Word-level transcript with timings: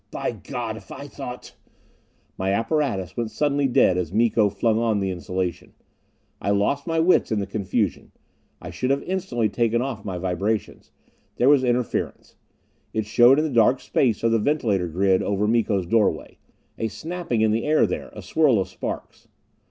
By 0.09 0.31
God, 0.31 0.77
if 0.77 0.91
I 0.91 1.05
thought" 1.05 1.53
My 2.39 2.49
apparatus 2.53 3.15
went 3.15 3.29
suddenly 3.29 3.67
dead 3.67 3.99
as 3.99 4.11
Miko 4.11 4.49
flung 4.49 4.79
on 4.79 4.99
his 4.99 5.11
insulation. 5.13 5.73
I 6.41 6.49
lost 6.49 6.87
my 6.87 6.99
wits 6.99 7.31
in 7.31 7.39
the 7.39 7.45
confusion; 7.45 8.11
I 8.59 8.71
should 8.71 8.89
have 8.89 9.03
instantly 9.03 9.47
taken 9.47 9.79
off 9.79 10.03
my 10.03 10.17
vibrations. 10.17 10.91
There 11.35 11.49
was 11.49 11.63
interference; 11.63 12.35
it 12.95 13.05
showed 13.05 13.37
in 13.37 13.45
the 13.45 13.51
dark 13.53 13.79
space 13.79 14.23
of 14.23 14.31
the 14.31 14.39
ventilator 14.39 14.87
grid 14.87 15.21
over 15.21 15.47
Miko's 15.47 15.85
doorway; 15.85 16.39
a 16.79 16.87
snapping 16.87 17.41
in 17.41 17.51
the 17.51 17.63
air 17.65 17.85
there, 17.85 18.09
a 18.13 18.23
swirl 18.23 18.57
of 18.59 18.69
sparks. 18.69 19.27